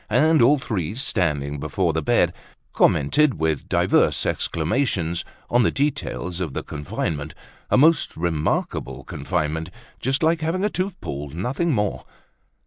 [0.09, 2.33] And all three, standing before the bed,
[2.73, 9.69] commented with divers exclamations on the details of the confinement—a most remarkable confinement,
[9.99, 12.05] just like having a tooth pulled, nothing more.